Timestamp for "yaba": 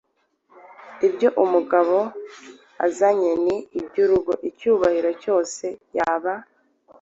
5.97-6.33